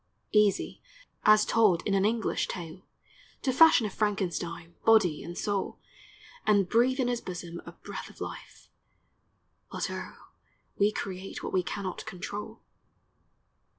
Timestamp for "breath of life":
7.73-8.67